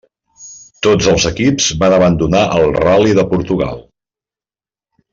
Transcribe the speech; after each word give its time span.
Tots 0.87 1.09
els 1.11 1.27
equips 1.31 1.67
van 1.85 1.97
abandonar 1.99 2.41
el 2.61 2.75
Ral·li 2.81 3.15
de 3.23 3.27
Portugal. 3.37 3.89